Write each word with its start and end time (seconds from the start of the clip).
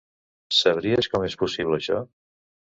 Sabries 0.59 1.11
com 1.13 1.27
és 1.29 1.37
possible 1.45 1.81
això? 1.81 2.03